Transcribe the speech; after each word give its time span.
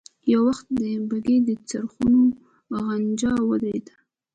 يو 0.31 0.39
وخت 0.47 0.65
د 0.79 0.81
بګۍ 1.09 1.37
د 1.47 1.49
څرخونو 1.69 2.21
غنجا 2.85 3.33
ودرېده. 3.49 3.93